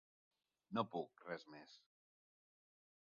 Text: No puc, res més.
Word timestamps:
No 0.77 0.83
puc, 0.95 1.21
res 1.27 1.45
més. 1.57 1.77